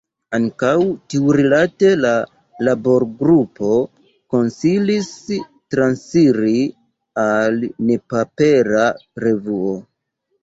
Ankaŭ 0.35 0.69
tiurilate 1.13 1.89
la 2.05 2.13
labor-grupo 2.67 3.73
konsilis 4.35 5.11
transiri 5.75 6.55
al 7.27 7.61
nepapera 7.91 8.89
revuo. 9.27 9.77